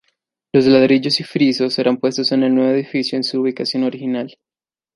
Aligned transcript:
Los 0.51 0.65
ladrillos 0.65 1.19
y 1.19 1.23
frisos 1.23 1.75
serán 1.75 1.97
puestos 1.97 2.31
en 2.31 2.41
el 2.41 2.55
nuevo 2.55 2.71
edificio 2.71 3.17
en 3.17 3.23
su 3.23 3.39
ubicación 3.39 3.83
original. 3.83 4.35